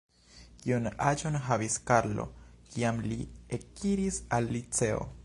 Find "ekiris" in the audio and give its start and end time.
3.59-4.19